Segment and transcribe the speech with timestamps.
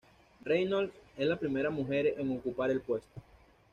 [0.43, 3.21] Reynolds es la primera mujer en ocupar el puesto.